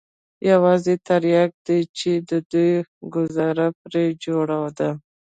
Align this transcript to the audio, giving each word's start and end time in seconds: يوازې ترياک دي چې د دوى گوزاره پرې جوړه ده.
يوازې 0.51 0.93
ترياک 1.07 1.51
دي 1.65 1.79
چې 1.97 2.11
د 2.29 2.31
دوى 2.51 2.75
گوزاره 3.13 3.67
پرې 3.81 4.03
جوړه 4.23 4.59
ده. 4.77 4.89